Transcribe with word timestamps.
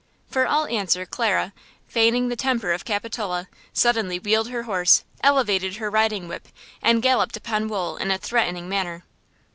For 0.27 0.47
all 0.47 0.65
answer 0.65 1.05
Clara, 1.05 1.53
feigning 1.87 2.29
the 2.29 2.35
temper 2.35 2.71
of 2.71 2.83
Capitola, 2.83 3.47
suddenly 3.71 4.17
wheeled 4.17 4.49
her 4.49 4.63
horse, 4.63 5.03
elevated 5.23 5.75
her 5.75 5.91
riding 5.91 6.27
whip 6.27 6.47
and 6.81 7.03
galloped 7.03 7.37
upon 7.37 7.67
Wool 7.69 7.97
in 7.97 8.09
a 8.09 8.17
threatening 8.17 8.67
manner. 8.67 9.03